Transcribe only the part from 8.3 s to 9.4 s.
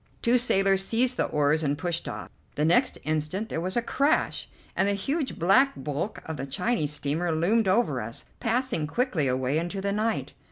passing quickly